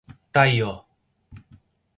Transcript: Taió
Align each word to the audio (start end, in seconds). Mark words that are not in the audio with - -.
Taió 0.33 0.71